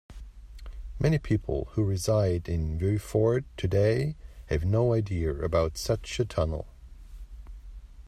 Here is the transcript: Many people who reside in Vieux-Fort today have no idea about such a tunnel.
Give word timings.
Many 0.99 1.19
people 1.19 1.67
who 1.73 1.83
reside 1.83 2.49
in 2.49 2.79
Vieux-Fort 2.79 3.45
today 3.55 4.15
have 4.47 4.65
no 4.65 4.93
idea 4.93 5.31
about 5.31 5.77
such 5.77 6.19
a 6.19 6.25
tunnel. 6.25 6.65